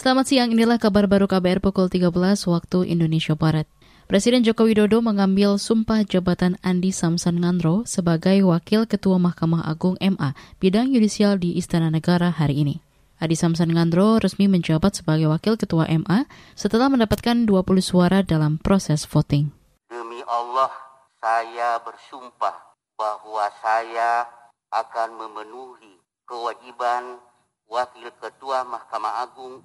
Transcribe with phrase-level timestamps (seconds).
[0.00, 2.08] Selamat siang, inilah kabar baru KBR pukul 13
[2.48, 3.68] waktu Indonesia Barat.
[4.08, 10.32] Presiden Joko Widodo mengambil sumpah jabatan Andi Samsan Ngandro sebagai Wakil Ketua Mahkamah Agung MA
[10.56, 12.80] bidang yudisial di Istana Negara hari ini.
[13.20, 16.24] Adi Samsan Ngandro resmi menjabat sebagai Wakil Ketua MA
[16.56, 19.52] setelah mendapatkan 20 suara dalam proses voting.
[19.92, 20.72] Demi Allah,
[21.20, 22.56] saya bersumpah
[22.96, 24.24] bahwa saya
[24.72, 27.20] akan memenuhi kewajiban
[27.68, 29.60] Wakil Ketua Mahkamah Agung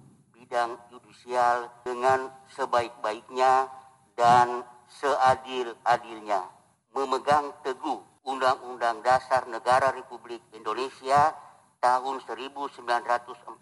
[0.46, 3.66] bidang yudisial dengan sebaik-baiknya
[4.14, 4.62] dan
[5.02, 6.46] seadil-adilnya.
[6.94, 11.34] Memegang teguh Undang-Undang Dasar Negara Republik Indonesia
[11.82, 13.58] tahun 1945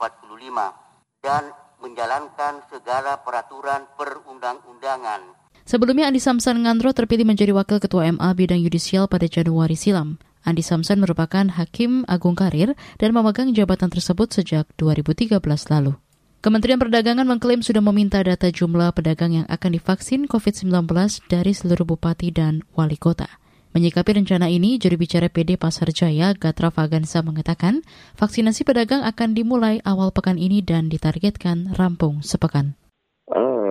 [1.24, 1.44] dan
[1.80, 5.40] menjalankan segala peraturan perundang-undangan.
[5.64, 10.20] Sebelumnya Andi Samsan Ngandro terpilih menjadi Wakil Ketua MA bidang yudisial pada Januari silam.
[10.44, 15.40] Andi Samsan merupakan Hakim Agung Karir dan memegang jabatan tersebut sejak 2013
[15.72, 16.03] lalu.
[16.44, 20.92] Kementerian Perdagangan mengklaim sudah meminta data jumlah pedagang yang akan divaksin COVID-19
[21.32, 23.32] dari seluruh bupati dan wali kota.
[23.72, 27.80] Menyikapi rencana ini, juri bicara PD Pasar Jaya, Gatra Fagansa mengatakan,
[28.20, 32.76] vaksinasi pedagang akan dimulai awal pekan ini dan ditargetkan rampung sepekan.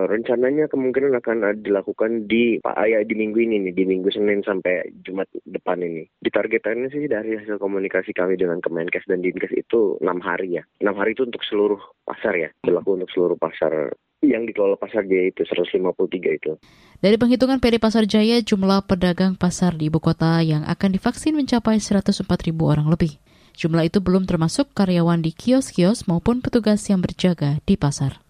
[0.03, 4.43] Uh, rencananya kemungkinan akan dilakukan di Pak Ayah di minggu ini nih, di minggu Senin
[4.43, 6.03] sampai Jumat depan ini.
[6.19, 10.63] Ditargetkannya sih dari hasil komunikasi kami dengan Kemenkes dan Dinkes itu enam hari ya.
[10.83, 15.35] Enam hari itu untuk seluruh pasar ya, berlaku untuk seluruh pasar yang dikelola Pasar Jaya
[15.35, 16.55] itu 153 itu.
[17.03, 21.83] Dari penghitungan PD Pasar Jaya, jumlah pedagang pasar di ibu kota yang akan divaksin mencapai
[21.83, 23.19] 104 ribu orang lebih.
[23.59, 28.22] Jumlah itu belum termasuk karyawan di kios-kios maupun petugas yang berjaga di pasar.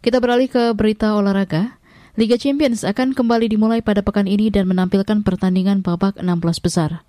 [0.00, 1.76] Kita beralih ke berita olahraga.
[2.16, 7.04] Liga Champions akan kembali dimulai pada pekan ini dan menampilkan pertandingan babak 16 besar.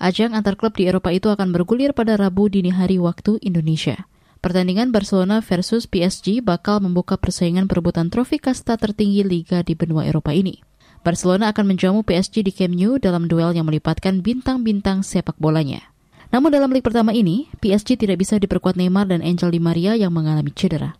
[0.00, 4.08] Ajang antar klub di Eropa itu akan bergulir pada Rabu dini hari waktu Indonesia.
[4.40, 10.32] Pertandingan Barcelona versus PSG bakal membuka persaingan perebutan trofi kasta tertinggi liga di benua Eropa
[10.32, 10.64] ini.
[11.04, 15.92] Barcelona akan menjamu PSG di Camp Nou dalam duel yang melibatkan bintang-bintang sepak bolanya.
[16.32, 20.16] Namun dalam leg pertama ini, PSG tidak bisa diperkuat Neymar dan Angel Di Maria yang
[20.16, 20.99] mengalami cedera.